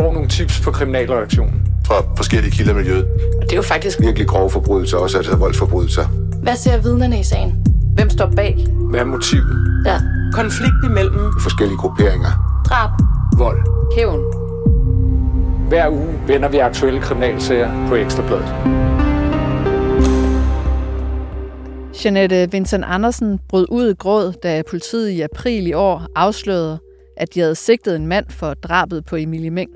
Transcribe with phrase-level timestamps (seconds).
[0.00, 1.62] får nogle tips på kriminalreaktionen.
[1.86, 3.04] Fra forskellige kilder i miljøet.
[3.40, 6.04] Og det er jo faktisk Virkelig grove forbrydelser, også altså voldsforbrydelser.
[6.42, 7.66] Hvad ser vidnerne i sagen?
[7.94, 8.66] Hvem står bag?
[8.90, 9.82] Hvad er motivet?
[9.86, 10.00] Ja.
[10.32, 12.62] Konflikt imellem Forskellige grupperinger.
[12.68, 12.90] Drab.
[13.38, 13.58] Vold.
[13.96, 14.20] Hævn.
[15.68, 18.54] Hver uge vender vi aktuelle kriminalsager på Ekstrabladet.
[22.04, 26.78] Jeanette Vincent Andersen brød ud i gråd, da politiet i april i år afslørede,
[27.16, 29.70] at de havde sigtet en mand for drabet på Emilie Meng.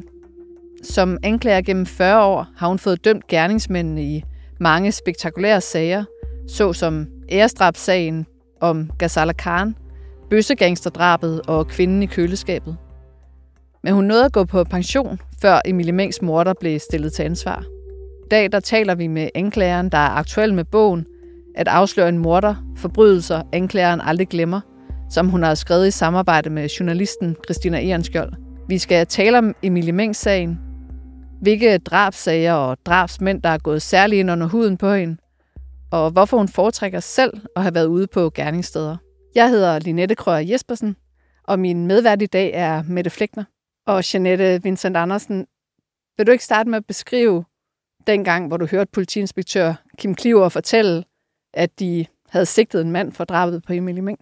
[0.84, 4.24] Som anklager gennem 40 år har hun fået dømt gerningsmændene i
[4.60, 6.04] mange spektakulære sager,
[6.48, 8.26] såsom ærestrapsagen
[8.60, 9.76] om Ghazala Khan,
[10.30, 12.76] bøssegangsterdrabet og kvinden i køleskabet.
[13.82, 17.64] Men hun nåede at gå på pension, før Emilie Mengs morter blev stillet til ansvar.
[18.24, 21.06] I dag der taler vi med anklageren, der er aktuel med bogen
[21.56, 24.60] at afsløre en morder, forbrydelser, anklageren aldrig glemmer,
[25.10, 28.32] som hun har skrevet i samarbejde med journalisten Christina Ehrenskjold.
[28.68, 30.58] Vi skal tale om Emilie Mengs sagen,
[31.44, 35.16] hvilke drabsager og drabsmænd, der er gået særligt ind under huden på hende,
[35.90, 38.96] og hvorfor hun foretrækker selv at have været ude på gerningssteder.
[39.34, 40.96] Jeg hedder Linette Krøger Jespersen,
[41.42, 43.44] og min medvært i dag er Mette Flækner.
[43.86, 45.46] Og Jeanette Vincent Andersen,
[46.16, 47.44] vil du ikke starte med at beskrive
[48.06, 51.04] dengang, hvor du hørte politiinspektør Kim Kliver fortælle,
[51.54, 54.18] at de havde sigtet en mand for drabet på Emilie Meng?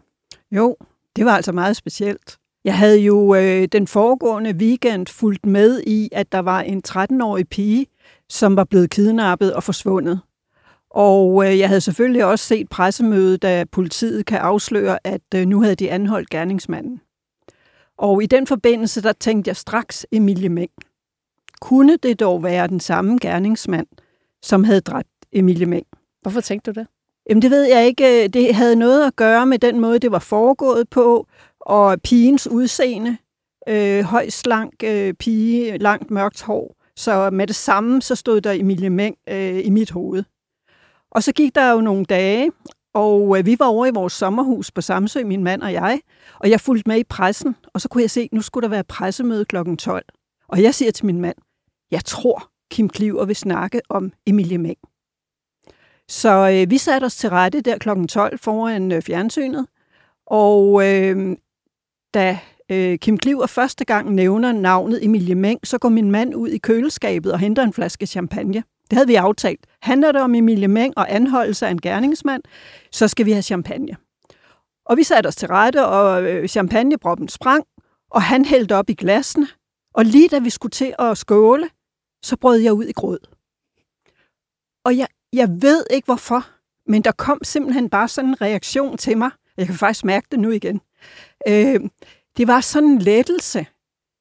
[0.50, 0.76] Jo,
[1.16, 2.38] det var altså meget specielt.
[2.64, 7.48] Jeg havde jo øh, den foregående weekend fulgt med i, at der var en 13-årig
[7.48, 7.86] pige,
[8.28, 10.20] som var blevet kidnappet og forsvundet.
[10.90, 15.62] Og øh, jeg havde selvfølgelig også set pressemødet, da politiet kan afsløre, at øh, nu
[15.62, 17.00] havde de anholdt gerningsmanden.
[17.98, 20.70] Og i den forbindelse, der tænkte jeg straks Emilie Meng.
[21.60, 23.86] Kunne det dog være den samme gerningsmand,
[24.42, 25.86] som havde dræbt Emilie Meng?
[26.22, 26.86] Hvorfor tænkte du det?
[27.28, 28.28] Jamen det ved jeg ikke.
[28.28, 31.26] Det havde noget at gøre med den måde, det var foregået på,
[31.66, 33.16] og pigens udseende.
[33.68, 36.76] Øh, høj, slank øh, pige, langt mørkt hår.
[36.96, 40.24] Så med det samme, så stod der Emilie Meng øh, i mit hoved.
[41.10, 42.50] Og så gik der jo nogle dage,
[42.94, 46.00] og øh, vi var over i vores sommerhus på Samsø, min mand og jeg,
[46.40, 48.68] og jeg fulgte med i pressen, og så kunne jeg se, at nu skulle der
[48.68, 49.56] være pressemøde kl.
[49.78, 50.04] 12.
[50.48, 51.36] Og jeg siger til min mand,
[51.90, 54.78] jeg tror, Kim Kliver vil snakke om Emilie Meng.
[56.08, 58.06] Så øh, vi satte os til rette der kl.
[58.08, 59.66] 12 foran øh, fjernsynet,
[60.26, 61.36] og øh,
[62.14, 62.38] da
[62.70, 66.58] øh, Kim Kliver første gang nævner navnet Emilie Meng, så går min mand ud i
[66.58, 68.62] køleskabet og henter en flaske champagne.
[68.90, 69.66] Det havde vi aftalt.
[69.82, 72.42] Handler det om Emilie Meng og anholdelse af en gerningsmand,
[72.92, 73.96] så skal vi have champagne.
[74.86, 77.64] Og vi satte os til rette, og champagnebroppen champagneproppen sprang,
[78.10, 79.48] og han hældte op i glassene.
[79.94, 81.68] Og lige da vi skulle til at skåle,
[82.24, 83.18] så brød jeg ud i gråd.
[84.84, 86.46] Og jeg, jeg ved ikke hvorfor,
[86.90, 89.30] men der kom simpelthen bare sådan en reaktion til mig.
[89.56, 90.80] Jeg kan faktisk mærke det nu igen.
[91.48, 91.80] Øh,
[92.36, 93.66] det var sådan en lettelse,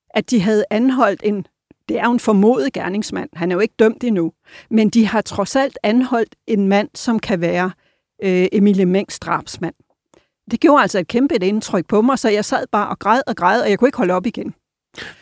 [0.10, 1.46] at de havde anholdt en,
[1.90, 4.32] det er jo en formodet gerningsmand, han er jo ikke dømt endnu,
[4.70, 7.72] men de har trods alt anholdt en mand, som kan være
[8.24, 9.76] øh, Emilie Mengs drabsmand.
[10.52, 13.22] Det gjorde altså et kæmpe et indtryk på mig, så jeg sad bare og græd
[13.28, 14.54] og græd, og jeg kunne ikke holde op igen.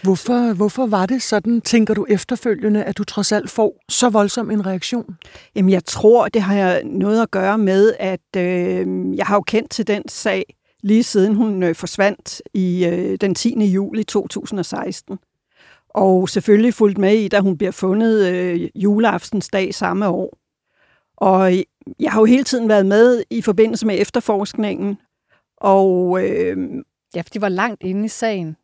[0.04, 4.52] Hvorfor, hvorfor var det sådan, tænker du efterfølgende, at du trods alt får så voldsom
[4.52, 5.18] en reaktion?
[5.56, 8.88] Jamen, jeg tror, det har noget at gøre med, at øh,
[9.18, 10.44] jeg har jo kendt til den sag,
[10.84, 13.66] lige siden hun øh, forsvandt i øh, den 10.
[13.66, 15.20] juli 2016.
[15.90, 20.38] Og selvfølgelig fulgt med i, da hun bliver fundet øh, juleaftensdag samme år.
[21.18, 21.54] Og
[22.00, 24.98] jeg har jo hele tiden været med i forbindelse med efterforskningen.
[25.58, 26.58] Og øh,
[27.16, 28.56] Ja, for de var langt inde i sagen.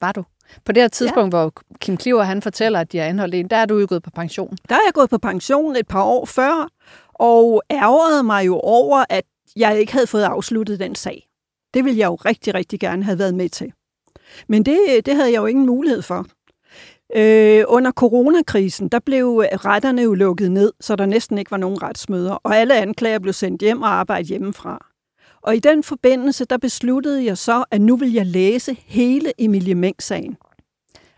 [0.00, 0.24] Var du?
[0.64, 1.38] På det her tidspunkt, ja.
[1.38, 4.02] hvor Kim Kliver han fortæller, at de har anholdt en, der er du jo gået
[4.02, 4.56] på pension.
[4.68, 6.68] der er jeg gået på pension et par år før,
[7.14, 9.24] og ærgerede mig jo over, at
[9.56, 11.26] jeg ikke havde fået afsluttet den sag.
[11.74, 13.72] Det ville jeg jo rigtig, rigtig gerne have været med til.
[14.48, 16.26] Men det, det havde jeg jo ingen mulighed for.
[17.16, 21.82] Øh, under coronakrisen, der blev retterne jo lukket ned, så der næsten ikke var nogen
[21.82, 24.86] retsmøder, og alle anklager blev sendt hjem og arbejde hjemmefra.
[25.42, 29.74] Og i den forbindelse, der besluttede jeg så, at nu vil jeg læse hele Emilie
[29.74, 30.36] Meng-sagen.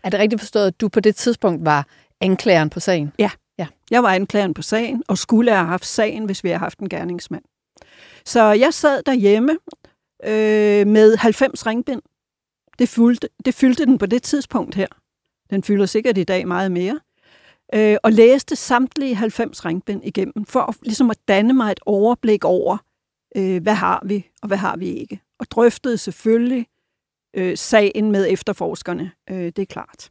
[0.03, 1.87] Er det rigtigt forstået, at du på det tidspunkt var
[2.21, 3.11] anklageren på sagen?
[3.19, 3.29] Ja.
[3.59, 3.67] Ja.
[3.91, 6.89] Jeg var anklageren på sagen, og skulle have haft sagen, hvis vi havde haft en
[6.89, 7.43] gerningsmand.
[8.25, 9.57] Så jeg sad derhjemme
[10.23, 12.01] øh, med 90 ringbind.
[12.79, 14.87] Det fyldte, det fyldte den på det tidspunkt her.
[15.49, 16.99] Den fylder sikkert i dag meget mere.
[17.73, 22.45] Øh, og læste samtlige 90 ringbind igennem, for at, ligesom at danne mig et overblik
[22.45, 22.77] over,
[23.35, 25.19] øh, hvad har vi, og hvad har vi ikke.
[25.39, 26.67] Og drøftede selvfølgelig
[27.33, 30.09] øh, sagen med efterforskerne, øh, det er klart.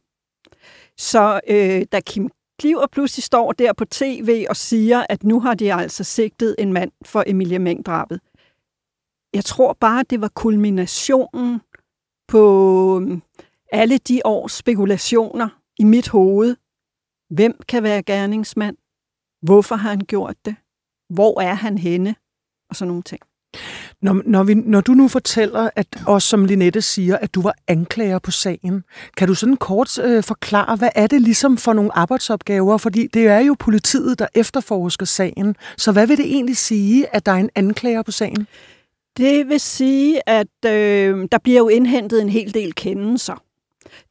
[0.97, 5.53] Så øh, da Kim Kliver pludselig står der på tv og siger, at nu har
[5.53, 8.19] de altså sigtet en mand for Emilie Mængdrabet,
[9.37, 11.61] jeg tror bare, det var kulminationen
[12.27, 12.43] på
[13.01, 13.21] øhm,
[13.71, 15.49] alle de års spekulationer,
[15.79, 16.55] i mit hoved,
[17.29, 18.77] hvem kan være gerningsmand?
[19.41, 20.55] Hvorfor har han gjort det?
[21.09, 22.15] Hvor er han henne?
[22.69, 23.21] Og sådan nogle ting.
[24.01, 27.55] Når, når, vi, når du nu fortæller, at også som Linette siger, at du var
[27.67, 28.83] anklager på sagen,
[29.17, 32.77] kan du sådan kort øh, forklare, hvad er det ligesom for nogle arbejdsopgaver?
[32.77, 35.55] Fordi det er jo politiet, der efterforsker sagen.
[35.77, 38.47] Så hvad vil det egentlig sige, at der er en anklager på sagen?
[39.17, 43.43] Det vil sige, at øh, der bliver jo indhentet en hel del kendelser.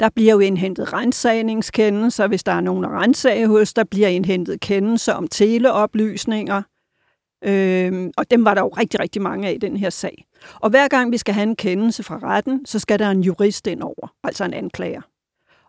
[0.01, 3.75] Der bliver jo indhentet rensagningskendelser, hvis der er nogen at rensage hos.
[3.75, 6.63] Der bliver indhentet kendelser om teleoplysninger.
[7.45, 10.27] Øh, og dem var der jo rigtig, rigtig mange af i den her sag.
[10.55, 13.67] Og hver gang vi skal have en kendelse fra retten, så skal der en jurist
[13.67, 15.01] ind over, altså en anklager.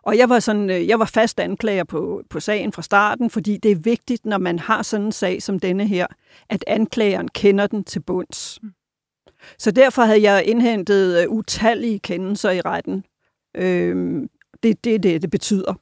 [0.02, 3.56] Og jeg var, sådan, øh, jeg var fast anklager på, på sagen fra starten, fordi
[3.56, 6.06] det er vigtigt, når man har sådan en sag som denne her,
[6.50, 8.58] at anklageren kender den til bunds.
[8.62, 8.72] Mm.
[9.58, 13.04] Så derfor havde jeg indhentet øh, utallige kendelser i retten.
[13.54, 14.28] Øhm,
[14.62, 15.74] det er det, det, det betyder.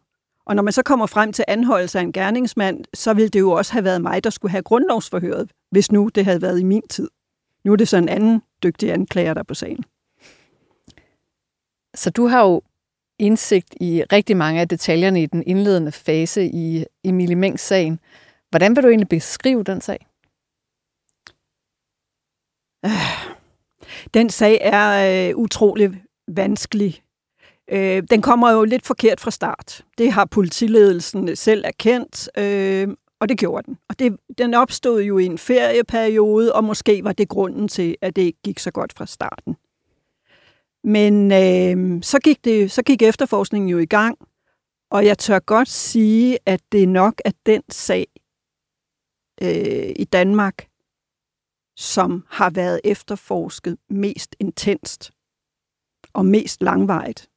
[0.47, 3.51] Og når man så kommer frem til anholdelse af en gerningsmand, så ville det jo
[3.51, 6.83] også have været mig, der skulle have grundlovsforhøret, hvis nu det havde været i min
[6.91, 7.09] tid.
[7.65, 9.85] Nu er det så en anden dygtig anklager, der på sagen.
[11.95, 12.63] Så du har jo
[13.19, 18.01] indsigt i rigtig mange af detaljerne i den indledende fase i Emilie Mengs sagen.
[18.51, 20.07] Hvordan vil du egentlig beskrive den sag?
[24.15, 27.03] Den sag er øh, utrolig vanskelig.
[27.71, 29.85] Øh, den kommer jo lidt forkert fra start.
[29.99, 32.89] Det har politiledelsen selv erkendt, øh,
[33.21, 33.79] og det gjorde den.
[33.89, 38.17] Og det, den opstod jo i en ferieperiode, og måske var det grunden til, at
[38.17, 39.57] det ikke gik så godt fra starten.
[40.85, 44.19] Men øh, så, gik det, så gik efterforskningen jo i gang,
[44.91, 48.07] og jeg tør godt sige, at det nok er den sag
[49.43, 50.66] øh, i Danmark,
[51.77, 55.13] som har været efterforsket mest intenst
[56.13, 57.29] og mest langvejt.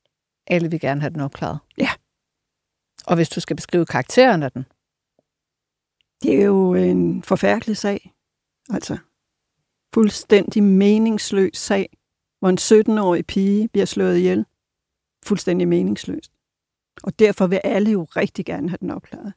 [0.47, 1.59] Alle vil gerne have den opklaret.
[1.77, 1.89] Ja.
[3.07, 4.63] Og hvis du skal beskrive karakteren af den?
[6.24, 8.13] Det er jo en forfærdelig sag.
[8.69, 8.97] Altså,
[9.94, 11.97] fuldstændig meningsløs sag,
[12.39, 14.45] hvor en 17-årig pige bliver slået ihjel.
[15.25, 16.31] Fuldstændig meningsløst.
[17.03, 19.33] Og derfor vil alle jo rigtig gerne have den opklaret.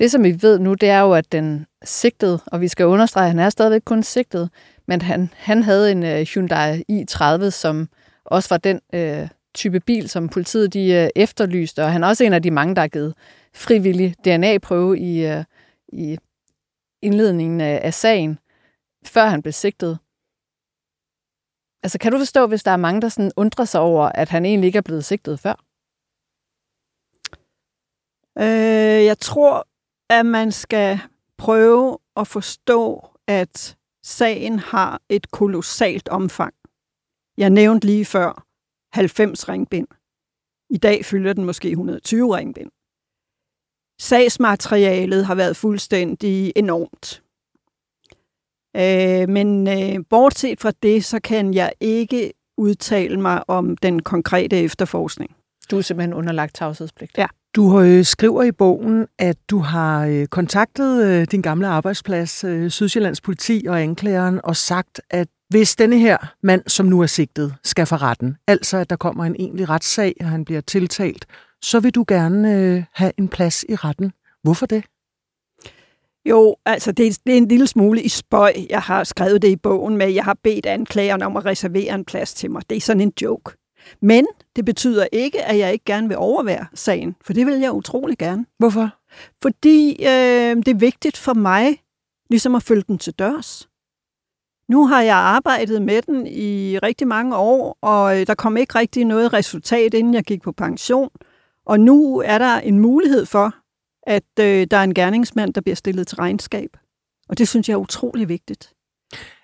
[0.00, 3.24] Det, som vi ved nu, det er jo, at den sigtede, og vi skal understrege,
[3.24, 4.50] at han er stadigvæk kun sigtet,
[4.86, 7.88] men han, han havde en øh, Hyundai i30, som
[8.24, 12.24] også var den øh, type bil, som politiet de, øh, efterlyste, og han er også
[12.24, 13.14] en af de mange, der har givet
[13.54, 15.44] frivillig DNA-prøve i, øh,
[15.88, 16.18] i
[17.02, 18.38] indledningen af, af sagen,
[19.06, 19.98] før han blev sigtet.
[21.82, 24.44] Altså, kan du forstå, hvis der er mange, der sådan undrer sig over, at han
[24.44, 25.64] egentlig ikke er blevet sigtet før?
[28.38, 29.66] Øh, jeg tror,
[30.10, 31.00] at man skal
[31.38, 36.54] prøve at forstå, at sagen har et kolossalt omfang.
[37.36, 38.46] Jeg nævnte lige før
[38.92, 39.88] 90 ringbind.
[40.70, 42.70] I dag fylder den måske 120 ringbind.
[44.00, 47.22] Sagsmaterialet har været fuldstændig enormt.
[48.76, 54.58] Øh, men øh, bortset fra det, så kan jeg ikke udtale mig om den konkrete
[54.58, 55.36] efterforskning.
[55.70, 57.18] Du er simpelthen underlagt tavshedspligt.
[57.18, 57.26] Ja.
[57.56, 62.70] Du øh, skriver i bogen, at du har øh, kontaktet øh, din gamle arbejdsplads, øh,
[62.70, 67.54] Sydsjællands politi og anklageren, og sagt, at hvis denne her mand, som nu er sigtet,
[67.64, 71.26] skal for retten, altså at der kommer en egentlig retssag, og han bliver tiltalt,
[71.62, 74.12] så vil du gerne øh, have en plads i retten.
[74.42, 74.84] Hvorfor det?
[76.28, 78.52] Jo, altså det, er, det er en lille smule i spøj.
[78.70, 82.04] Jeg har skrevet det i bogen med, jeg har bedt anklageren om at reservere en
[82.04, 82.62] plads til mig.
[82.70, 83.59] Det er sådan en joke.
[84.02, 87.72] Men det betyder ikke, at jeg ikke gerne vil overvære sagen, for det vil jeg
[87.72, 88.46] utrolig gerne.
[88.58, 88.90] Hvorfor?
[89.42, 91.82] Fordi øh, det er vigtigt for mig
[92.30, 93.68] ligesom at følge den til dørs.
[94.68, 98.78] Nu har jeg arbejdet med den i rigtig mange år, og øh, der kom ikke
[98.78, 101.10] rigtig noget resultat, inden jeg gik på pension.
[101.66, 103.54] Og nu er der en mulighed for,
[104.02, 106.76] at øh, der er en gerningsmand, der bliver stillet til regnskab.
[107.28, 108.72] Og det synes jeg er utrolig vigtigt.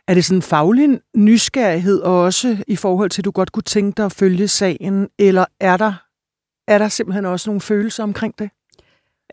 [0.08, 3.96] Er det sådan en faglig nysgerrighed også i forhold til, at du godt kunne tænke
[3.96, 5.94] dig at følge sagen, eller er der,
[6.68, 8.50] er der simpelthen også nogle følelser omkring det?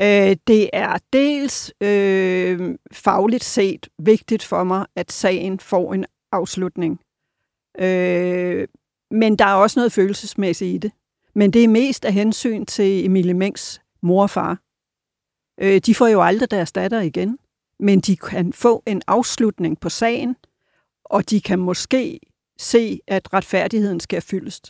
[0.02, 7.00] Øh, det er dels øh, fagligt set vigtigt for mig, at sagen får en afslutning.
[7.80, 8.68] Øh,
[9.12, 10.92] men der er også noget følelsesmæssigt i det.
[11.36, 14.60] Men det er mest af hensyn til Emilie Mengs mor og far.
[15.62, 17.40] Øh, de får jo aldrig deres datter igen,
[17.80, 20.36] men de kan få en afslutning på sagen,
[21.06, 22.20] og de kan måske
[22.58, 24.62] se, at retfærdigheden skal fyldes.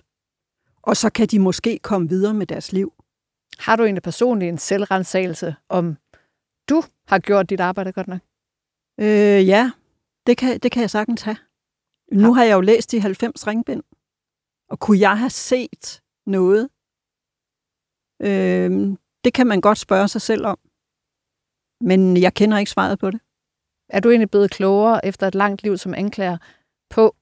[0.82, 2.94] Og så kan de måske komme videre med deres liv.
[3.60, 5.98] Har du egentlig personligt en selvrensagelse, om
[6.70, 8.20] du har gjort dit arbejde godt nok?
[9.00, 9.72] Øh, ja,
[10.28, 11.38] det kan, det kan jeg sagtens have.
[12.12, 13.84] Nu har jeg jo læst de 90 ringbind,
[14.70, 16.70] og kunne jeg have set noget,
[18.22, 18.72] Øh,
[19.24, 20.60] det kan man godt spørge sig selv om.
[21.82, 23.20] Men jeg kender ikke svaret på det.
[23.94, 26.38] Er du egentlig blevet klogere efter et langt liv som anklager
[26.90, 27.16] på,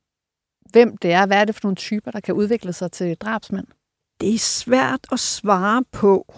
[0.71, 1.25] hvem det er?
[1.25, 3.67] Hvad er det for nogle typer, der kan udvikle sig til drabsmænd?
[4.21, 6.33] Det er svært at svare på.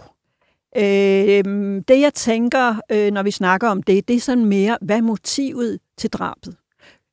[0.77, 1.43] Øh,
[1.87, 5.01] det jeg tænker, øh, når vi snakker om det, det er sådan mere, hvad er
[5.01, 6.55] motivet til drabet?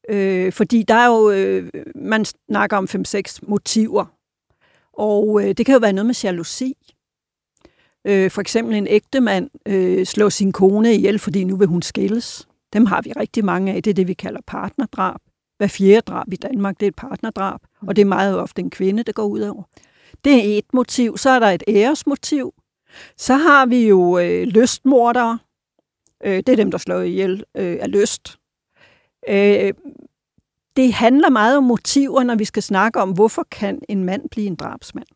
[0.09, 4.05] Øh, fordi der er jo, øh, man snakker om 5-6 motiver,
[4.93, 6.75] og øh, det kan jo være noget med jalousi.
[8.05, 11.83] Øh, for eksempel en ægte mand øh, slår sin kone ihjel, fordi nu vil hun
[11.83, 12.47] skilles.
[12.73, 13.83] Dem har vi rigtig mange af.
[13.83, 15.21] Det er det, vi kalder partnerdrab.
[15.59, 18.71] Hver fjerde drab i Danmark, det er et partnerdrab, og det er meget ofte en
[18.71, 19.63] kvinde, der går ud over.
[20.25, 21.17] Det er et motiv.
[21.19, 22.55] Så er der et æresmotiv.
[23.17, 25.39] Så har vi jo øh, lystmordere.
[26.25, 28.39] Øh, det er dem, der slår ihjel øh, af lyst.
[29.29, 29.73] Øh,
[30.77, 34.47] det handler meget om motiver, når vi skal snakke om, hvorfor kan en mand blive
[34.47, 35.07] en drabsmand.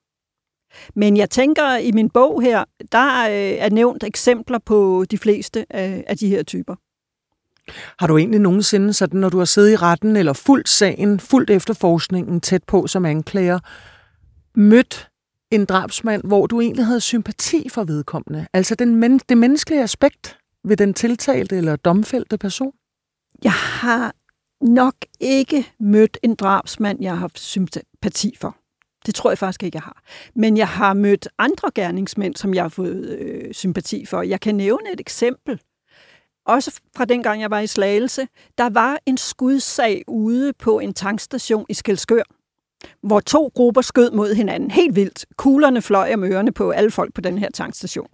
[0.95, 6.05] Men jeg tænker, i min bog her, der er nævnt eksempler på de fleste af,
[6.07, 6.75] af de her typer.
[7.99, 11.51] Har du egentlig nogensinde, sådan, når du har siddet i retten eller fuldt sagen, fuldt
[11.51, 13.59] efterforskningen tæt på som anklager,
[14.55, 15.09] mødt
[15.51, 18.47] en drabsmand, hvor du egentlig havde sympati for vedkommende?
[18.53, 22.73] Altså den men- det menneskelige aspekt ved den tiltalte eller domfældte person?
[23.45, 24.15] Jeg har
[24.61, 28.57] nok ikke mødt en drabsmand, jeg har haft sympati for.
[29.07, 30.03] Det tror jeg faktisk ikke, jeg har.
[30.37, 34.23] Men jeg har mødt andre gerningsmænd, som jeg har fået øh, sympati for.
[34.23, 35.61] Jeg kan nævne et eksempel.
[36.47, 38.27] Også fra dengang, jeg var i Slagelse.
[38.59, 42.23] Der var en skudsag ude på en tankstation i Skelskør,
[43.03, 44.71] hvor to grupper skød mod hinanden.
[44.71, 45.27] Helt vildt.
[45.37, 48.07] Kuglerne fløj om ørerne på alle folk på den her tankstation.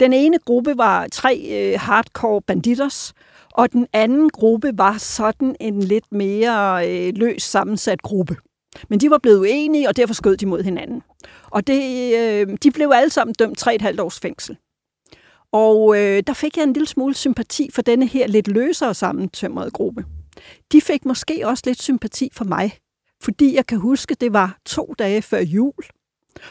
[0.00, 3.12] Den ene gruppe var tre øh, hardcore banditters,
[3.54, 8.36] og den anden gruppe var sådan en lidt mere øh, løs sammensat gruppe.
[8.88, 11.02] Men de var blevet uenige, og derfor skød de mod hinanden.
[11.50, 14.56] Og det, øh, de blev alle sammen dømt 3,5 års fængsel.
[15.54, 19.70] Og øh, der fik jeg en lille smule sympati for denne her lidt løsere sammentømrede
[19.70, 20.04] gruppe.
[20.72, 22.78] De fik måske også lidt sympati for mig,
[23.22, 25.72] fordi jeg kan huske, det var to dage før jul,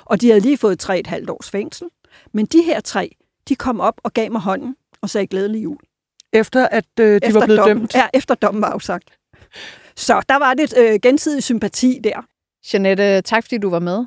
[0.06, 1.88] og de havde lige fået 3,5 års fængsel.
[2.32, 3.16] Men de her tre,
[3.50, 5.80] de kom op og gav mig hånden og sagde glædelig jul.
[6.34, 7.96] Efter at øh, de efter var blevet dommen, dømt?
[7.96, 9.20] Ja, efter dommen var afsagt.
[9.96, 12.26] Så der var lidt øh, gensidig sympati der.
[12.74, 14.06] Jeanette, tak fordi du var med.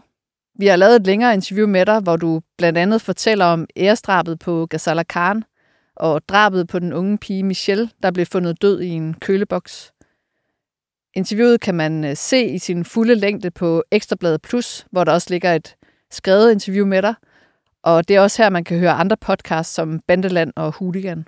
[0.58, 4.38] Vi har lavet et længere interview med dig, hvor du blandt andet fortæller om æresdrabet
[4.38, 5.44] på Ghazala Khan
[5.96, 9.92] og drabet på den unge pige Michelle, der blev fundet død i en køleboks.
[11.14, 15.26] Interviewet kan man øh, se i sin fulde længde på Ekstrabladet Plus, hvor der også
[15.30, 15.76] ligger et
[16.10, 17.14] skrevet interview med dig.
[17.82, 21.26] Og det er også her, man kan høre andre podcasts som Bandeland og Hooligan.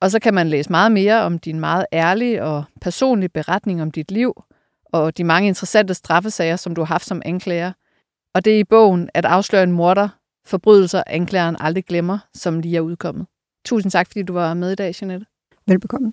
[0.00, 3.90] Og så kan man læse meget mere om din meget ærlige og personlige beretning om
[3.90, 4.44] dit liv,
[4.92, 7.72] og de mange interessante straffesager, som du har haft som anklager.
[8.34, 10.08] Og det er i bogen at afsløre en morder,
[10.46, 13.26] forbrydelser anklageren aldrig glemmer, som lige er udkommet.
[13.64, 15.26] Tusind tak, fordi du var med i dag, Jeanette.
[15.66, 16.12] Velbekomme.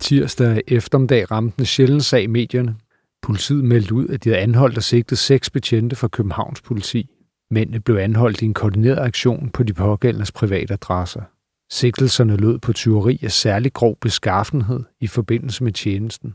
[0.00, 2.76] Tirsdag eftermiddag ramte en sjældent sag i medierne.
[3.22, 7.10] Politiet meldte ud, at de havde anholdt og sigtet seks betjente fra Københavns politi.
[7.50, 11.20] Mændene blev anholdt i en koordineret aktion på de pågældendes private adresser.
[11.70, 16.34] Sigtelserne lød på tyveri af særlig grov beskaffenhed i forbindelse med tjenesten,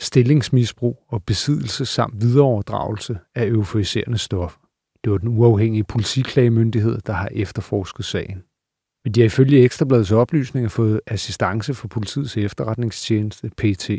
[0.00, 4.58] stillingsmisbrug og besiddelse samt videreoverdragelse af euforiserende stoffer.
[5.04, 8.42] Det var den uafhængige politiklagemyndighed, der har efterforsket sagen.
[9.04, 13.90] Men de har ifølge Ekstrabladets oplysninger fået assistance fra politiets efterretningstjeneste, PT.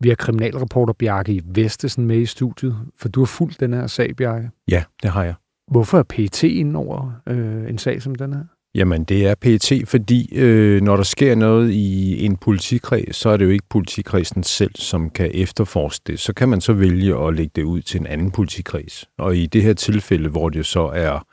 [0.00, 4.16] Vi har kriminalreporter Bjarke Vestesen med i studiet, for du har fulgt den her sag,
[4.16, 4.50] Bjarke.
[4.68, 5.34] Ja, det har jeg.
[5.70, 8.44] Hvorfor er PT ind over øh, en sag som den her?
[8.78, 13.36] Jamen, det er PET, fordi øh, når der sker noget i en politikreds, så er
[13.36, 16.20] det jo ikke politikredsen selv, som kan efterforske det.
[16.20, 19.08] Så kan man så vælge at lægge det ud til en anden politikreds.
[19.18, 21.26] Og i det her tilfælde, hvor det så er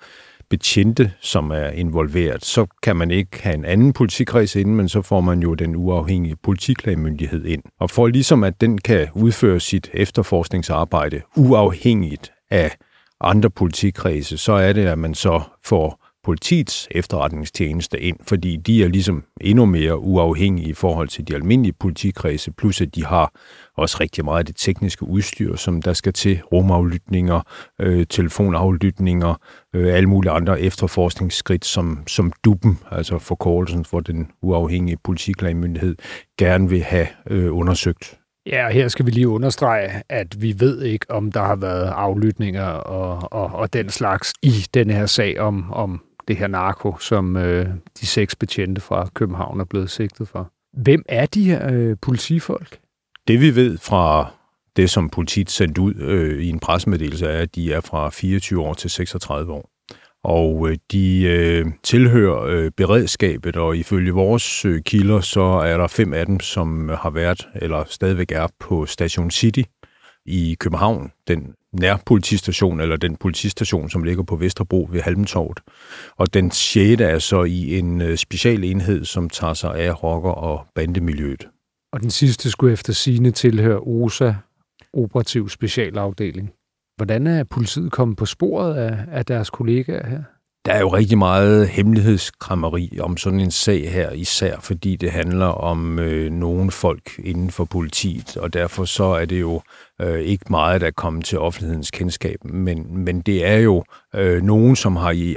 [0.50, 5.02] betjente, som er involveret, så kan man ikke have en anden politikreds ind, men så
[5.02, 7.64] får man jo den uafhængige politiklagemyndighed ind.
[7.80, 12.78] Og for ligesom at den kan udføre sit efterforskningsarbejde uafhængigt af
[13.22, 18.88] andre politikredse, så er det, at man så får politiets efterretningstjeneste ind, fordi de er
[18.88, 23.32] ligesom endnu mere uafhængige i forhold til de almindelige politikredse, plus at de har
[23.78, 27.42] også rigtig meget af det tekniske udstyr, som der skal til, rumaflytninger,
[27.82, 29.36] øh, telefonaflytninger,
[29.74, 35.96] øh, alle mulige andre efterforskningsskridt, som, som DUP'en, altså forkortelsen for den uafhængige politiklagemyndighed,
[36.38, 38.20] gerne vil have øh, undersøgt.
[38.46, 41.88] Ja, og her skal vi lige understrege, at vi ved ikke, om der har været
[41.88, 46.98] aflytninger og, og, og den slags i den her sag om, om det her narko,
[46.98, 47.68] som øh,
[48.02, 50.52] de seks betjente fra København er blevet sigtet for.
[50.74, 52.78] Hvem er de her øh, politifolk?
[53.28, 54.32] Det vi ved fra
[54.76, 58.62] Det, som politiet sendte ud øh, i en pressemeddelelse, er, at de er fra 24
[58.62, 59.70] år til 36 år.
[60.24, 65.88] Og øh, de øh, tilhører øh, beredskabet, og ifølge vores øh, kilder, så er der
[65.88, 69.62] fem af dem, som har været, eller stadigvæk er på Station City
[70.26, 75.60] i København, den nærpolitistation, eller den politistation, som ligger på Vesterbro ved Halmtorvet.
[76.18, 80.04] Og den sjette er så i en øh, specialenhed, special enhed, som tager sig af
[80.04, 81.48] rocker- og bandemiljøet.
[81.94, 84.34] Og den sidste skulle efter sine tilhøre OSA,
[84.94, 86.52] Operativ Specialafdeling.
[86.96, 90.24] Hvordan er politiet kommet på sporet af, af deres kollegaer her?
[90.66, 95.46] Der er jo rigtig meget hemmelighedskrammeri om sådan en sag her, især fordi det handler
[95.46, 99.62] om øh, nogle folk inden for politiet, og derfor så er det jo
[100.02, 103.84] øh, ikke meget, der er kommet til offentlighedens kendskab, men, men det er jo
[104.16, 105.36] øh, nogen, som har i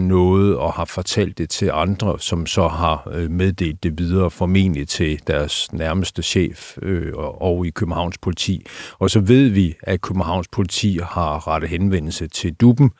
[0.00, 4.88] noget og har fortalt det til andre, som så har øh, meddelt det videre formentlig
[4.88, 8.66] til deres nærmeste chef øh, og, og i Københavns politi.
[8.98, 12.90] Og så ved vi, at Københavns politi har rettet henvendelse til DUBEN,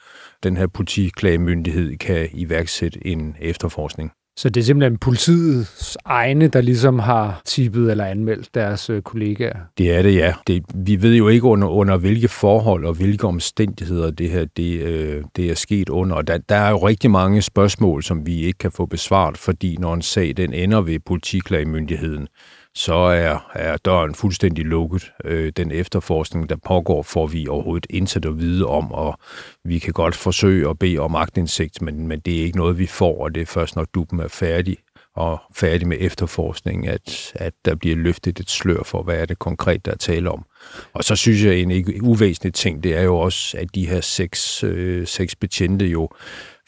[0.42, 4.12] den her politiklagemyndighed kan iværksætte en efterforskning.
[4.36, 9.56] Så det er simpelthen politiets egne, der ligesom har tippet eller anmeldt deres øh, kollegaer?
[9.78, 10.34] Det er det, ja.
[10.46, 14.80] Det, vi ved jo ikke under, under hvilke forhold og hvilke omstændigheder det her det,
[14.80, 16.16] øh, det er sket under.
[16.16, 19.76] Og der, der er jo rigtig mange spørgsmål, som vi ikke kan få besvaret, fordi
[19.76, 22.28] når en sag den ender ved politiklagemyndigheden,
[22.74, 25.12] så er, er døren fuldstændig lukket.
[25.24, 29.18] Øh, den efterforskning, der pågår, får vi overhovedet intet at vide om, og
[29.64, 32.86] vi kan godt forsøge at bede om magtindsigt, men, men det er ikke noget, vi
[32.86, 34.76] får, og det er først, når duppen er færdig
[35.16, 39.38] og færdig med efterforskningen, at, at der bliver løftet et slør for, hvad er det
[39.38, 40.44] konkret, der er tale om.
[40.92, 44.00] Og så synes jeg, en ikke uvæsentlig ting, det er jo også, at de her
[44.00, 46.08] seks, øh, seks betjente jo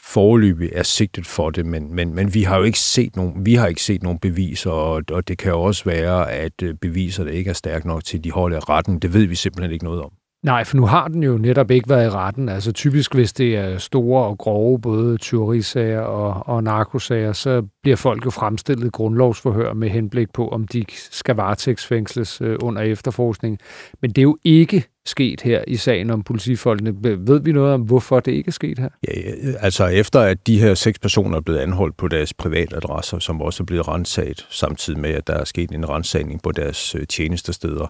[0.03, 3.53] forløbig er sigtet for det, men, men, men vi har jo ikke set nogen, vi
[3.53, 7.33] har ikke set nogen beviser, og, og det kan jo også være, at øh, beviserne
[7.33, 8.99] ikke er stærke nok til, de holder retten.
[8.99, 10.11] Det ved vi simpelthen ikke noget om.
[10.43, 12.49] Nej, for nu har den jo netop ikke været i retten.
[12.49, 17.95] Altså typisk, hvis det er store og grove, både tyverisager og, og narkosager, så bliver
[17.95, 23.59] folk jo fremstillet grundlovsforhør med henblik på, om de skal varetægtsfængsles øh, under efterforskning.
[24.01, 26.93] Men det er jo ikke sket her i sagen om politifolkene.
[27.19, 28.89] Ved vi noget om, hvorfor det ikke er sket her?
[29.07, 29.11] Ja,
[29.59, 33.63] altså efter at de her seks personer er blevet anholdt på deres privatadresser, som også
[33.63, 37.87] er blevet rensaget, samtidig med at der er sket en rensagning på deres øh, tjenestesteder,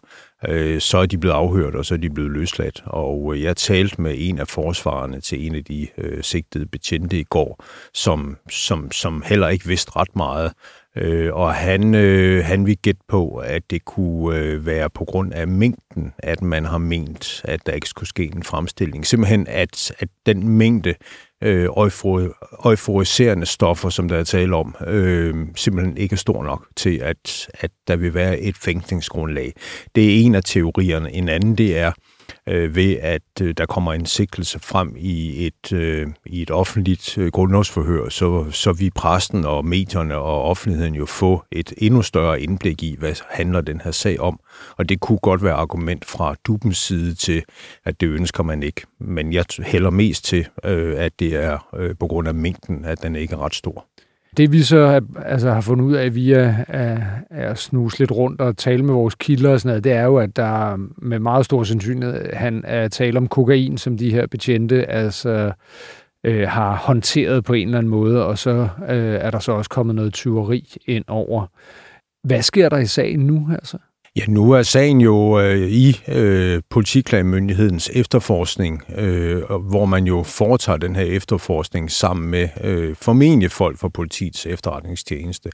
[0.47, 2.83] øh, så er de blevet afhørt, og så er de blevet løsladt.
[2.85, 7.19] Og øh, jeg talte med en af forsvarerne til en af de øh, sigtede betjente
[7.19, 10.51] i går, som, som, som heller ikke vidste ret meget
[10.97, 15.33] Øh, og han, øh, han vil gætte på, at det kunne øh, være på grund
[15.33, 19.07] af mængden, at man har ment, at der ikke skulle ske en fremstilling.
[19.07, 20.93] Simpelthen, at, at den mængde
[21.43, 21.69] øh,
[22.65, 27.49] euforiserende stoffer, som der er tale om, øh, simpelthen ikke er stor nok til, at,
[27.53, 29.53] at der vil være et fængslingsgrundlag.
[29.95, 31.13] Det er en af teorierne.
[31.13, 31.93] En anden, det er, øh,
[32.47, 37.17] øh, ved, at øh, der kommer en sigtelse frem i et, øh, i et offentligt
[37.17, 42.41] øh, grundlovsforhør, så, så vi præsten og medierne og offentligheden jo få et endnu større
[42.41, 44.39] indblik i, hvad handler den her sag om.
[44.77, 47.43] Og det kunne godt være argument fra dubens side til,
[47.85, 48.81] at det ønsker man ikke.
[48.99, 53.03] Men jeg hælder mest til, øh, at det er øh, på grund af mængden, at
[53.03, 53.85] den ikke er ret stor.
[54.37, 58.57] Det vi så altså, har fundet ud af via at, at snuse lidt rundt og
[58.57, 61.63] tale med vores kilder og sådan noget, det er jo, at der med meget stor
[61.63, 65.51] sandsynlighed han er tale om kokain, som de her betjente altså,
[66.23, 69.69] øh, har håndteret på en eller anden måde, og så øh, er der så også
[69.69, 71.45] kommet noget tyveri ind over.
[72.27, 73.49] Hvad sker der i sagen nu?
[73.51, 73.77] Altså?
[74.15, 80.77] Ja, nu er sagen jo øh, i øh, politiklagemyndighedens efterforskning, øh, hvor man jo foretager
[80.77, 85.49] den her efterforskning sammen med øh, formentlig folk fra politiets efterretningstjeneste.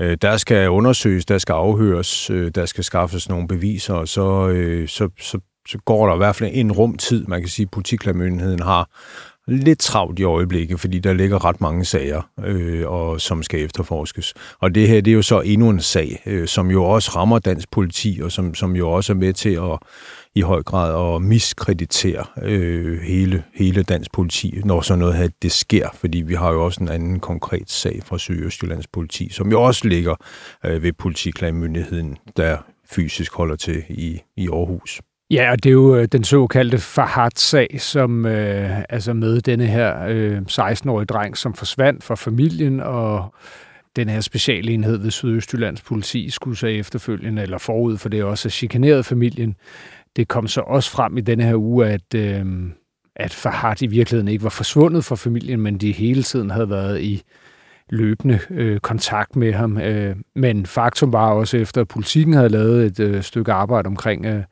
[0.00, 4.48] Øh, der skal undersøges, der skal afhøres, øh, der skal skaffes nogle beviser, og så,
[4.48, 5.38] øh, så, så,
[5.68, 8.90] så går der i hvert fald en rumtid, man kan sige, at politiklagemyndigheden har,
[9.48, 14.34] lidt travlt i øjeblikket, fordi der ligger ret mange sager, øh, og som skal efterforskes.
[14.60, 17.38] Og det her, det er jo så endnu en sag, øh, som jo også rammer
[17.38, 19.78] dansk politi, og som, som jo også er med til at
[20.34, 25.52] i høj grad at miskreditere øh, hele, hele dansk politi, når sådan noget her det
[25.52, 29.62] sker, fordi vi har jo også en anden konkret sag fra Sydøstjyllands politi, som jo
[29.62, 30.14] også ligger
[30.64, 32.58] øh, ved politiklagemyndigheden, der
[32.90, 35.00] fysisk holder til i, i Aarhus.
[35.30, 40.06] Ja, og det er jo øh, den såkaldte Fahad-sag, som øh, altså med denne her
[40.08, 43.34] øh, 16-årige dreng, som forsvandt fra familien, og
[43.96, 49.06] den her specialenhed ved Sydøstjyllands politi skulle så efterfølgende, eller forud for det også, chikaneret
[49.06, 49.56] familien.
[50.16, 52.44] Det kom så også frem i denne her uge, at, øh,
[53.16, 57.00] at Fahad i virkeligheden ikke var forsvundet fra familien, men de hele tiden havde været
[57.00, 57.22] i
[57.90, 59.78] løbende øh, kontakt med ham.
[59.78, 64.26] Øh, men faktum var også, efter at politikken havde lavet et øh, stykke arbejde omkring
[64.26, 64.42] øh,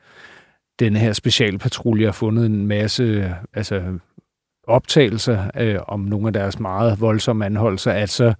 [0.80, 3.82] denne her specialpatrulje har fundet en masse altså,
[4.66, 8.34] optagelser øh, om nogle af deres meget voldsomme anholdelser, at så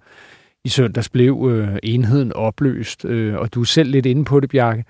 [0.65, 4.49] i søndags blev øh, enheden opløst, øh, og du er selv lidt inde på det,
[4.49, 4.85] Bjarke.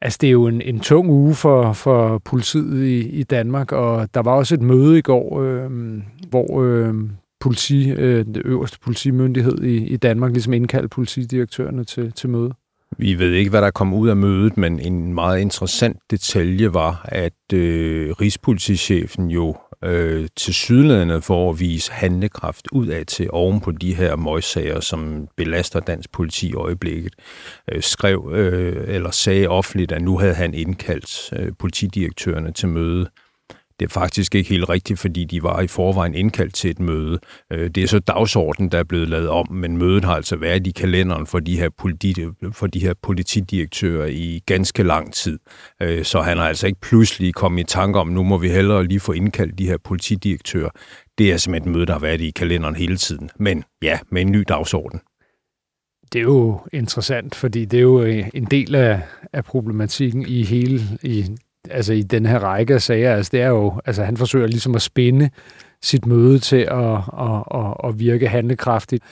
[0.00, 4.14] Altså, det er jo en, en tung uge for, for politiet i, i Danmark, og
[4.14, 5.70] der var også et møde i går, øh,
[6.30, 6.94] hvor øh,
[7.40, 12.52] politi, øh, det øverste politimyndighed i, i Danmark ligesom indkaldte politidirektørerne til, til møde.
[12.98, 17.00] Vi ved ikke, hvad der kom ud af mødet, men en meget interessant detalje var,
[17.08, 23.60] at øh, Rigspolitichefen jo øh, til sydlandet for at vise handlekraft ud af til oven
[23.60, 27.14] på de her møgssager, som belaster dansk politi i øjeblikket,
[27.72, 33.08] øh, skrev øh, eller sagde offentligt, at nu havde han indkaldt øh, politidirektørerne til møde
[33.82, 37.18] det er faktisk ikke helt rigtigt, fordi de var i forvejen indkaldt til et møde.
[37.52, 40.66] Øh, det er så dagsordenen, der er blevet lavet om, men mødet har altså været
[40.66, 42.14] i kalenderen for de her, politi,
[42.52, 45.38] for de her politidirektører i ganske lang tid.
[45.82, 48.84] Øh, så han har altså ikke pludselig kommet i tanke om, nu må vi hellere
[48.84, 50.70] lige få indkaldt de her politidirektører.
[51.18, 53.30] Det er simpelthen et møde, der har været i kalenderen hele tiden.
[53.38, 55.00] Men ja, med en ny dagsorden
[56.12, 59.00] det er jo interessant, fordi det er jo øh, en del af,
[59.32, 61.36] af problematikken i hele i
[61.70, 64.74] altså i den her række af sager, altså det er jo, altså han forsøger ligesom
[64.74, 65.30] at spænde
[65.82, 69.04] sit møde til at, at, at, at virke handlekraftigt.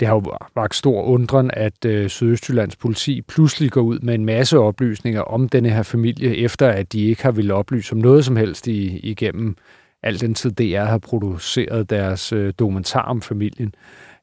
[0.00, 0.22] Det har jo
[0.54, 5.48] vagt stor undren, at øh, Sydøstjyllands politi pludselig går ud med en masse oplysninger om
[5.48, 8.98] denne her familie, efter at de ikke har ville oplyse om noget som helst i,
[8.98, 9.56] igennem
[10.02, 13.74] al den tid DR har produceret deres øh, dokumentar om familien.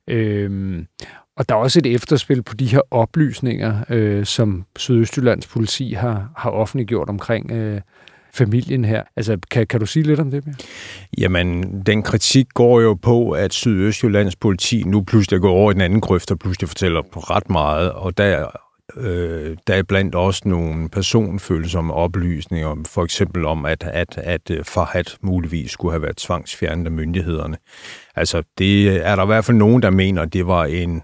[0.07, 0.87] Øhm,
[1.39, 6.29] og der er også et efterspil på de her oplysninger, øh, som Sydøstjyllands politi har,
[6.37, 7.81] har offentliggjort omkring øh,
[8.33, 9.03] familien her.
[9.15, 10.43] Altså, kan, kan du sige lidt om det?
[11.17, 15.81] Jamen, den kritik går jo på, at Sydøstjyllands politi nu pludselig går over i den
[15.81, 18.47] anden grøft og pludselig fortæller på ret meget, og der
[18.97, 24.63] øh, der er blandt også nogle personfølsomme oplysninger, for eksempel om, at, at, at øh,
[24.63, 27.57] Farhad muligvis skulle have været tvangsfjernet af myndighederne.
[28.15, 31.01] Altså, det er der i hvert fald nogen, der mener, at det var en, øh,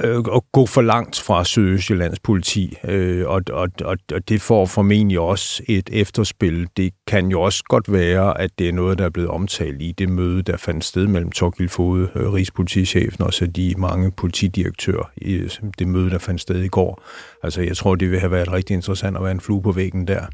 [0.00, 4.66] Øh, at gå for langt fra Sydøstjyllands politi, øh, og, og, og, og det får
[4.66, 6.68] formentlig også et efterspil.
[6.76, 9.92] Det kan jo også godt være, at det er noget, der er blevet omtalt i
[9.98, 15.10] det møde, der fandt sted mellem Torgild Fode, øh, Rigspolitichefen, og så de mange politidirektører
[15.16, 17.02] i øh, det møde, der fandt sted i går.
[17.42, 20.06] Altså, jeg tror, det vil have været rigtig interessant at være en flue på væggen
[20.06, 20.26] der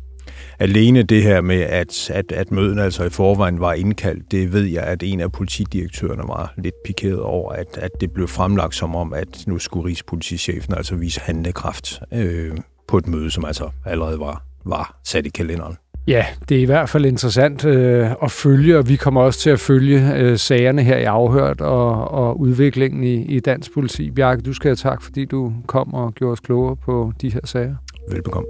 [0.59, 4.64] alene det her med, at, at, at møden altså i forvejen var indkaldt, det ved
[4.64, 8.96] jeg, at en af politidirektørerne var lidt pikeret over, at, at det blev fremlagt som
[8.96, 12.57] om, at nu skulle Rigspolitichefen altså vise handlekraft øh,
[12.88, 15.77] på et møde, som altså allerede var, var sat i kalenderen.
[16.09, 19.51] Ja, det er i hvert fald interessant øh, at følge, og vi kommer også til
[19.51, 24.11] at følge øh, sagerne her i Afhørt og, og udviklingen i, i dansk politi.
[24.11, 27.40] Bjarke, du skal have tak, fordi du kom og gjorde os klogere på de her
[27.44, 27.77] sager.
[28.11, 28.48] Velbekomme.